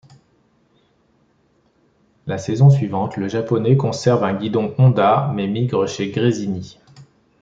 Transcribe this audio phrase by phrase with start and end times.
[2.25, 6.79] La saison suivante, le Japonais conserve un guidon Honda mais migre chez Gresini.